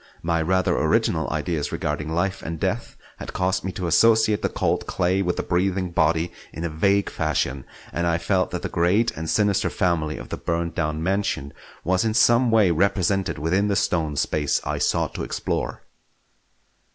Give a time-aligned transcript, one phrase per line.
[0.23, 4.87] My rather original ideas regarding life and death had caused me to associate the cold
[4.87, 9.11] clay with the breathing body in a vague fashion; and I felt that the great
[9.11, 11.53] and sinister family of the burned down mansion
[11.83, 15.83] was in some way represented within the stone space I sought to explore.